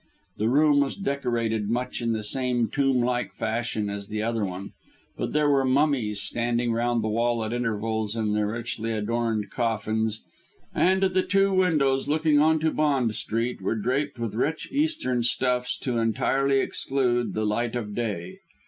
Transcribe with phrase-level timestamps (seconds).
[0.39, 4.71] The room was decorated much in the same tomb like fashion as the other one,
[5.15, 10.23] but there were mummies standing round the wall at intervals in their richly adorned coffins,
[10.73, 15.77] and the two windows looking on to Bond Street were draped with rich Eastern stuffs
[15.77, 18.39] to entirely exclude the light of day.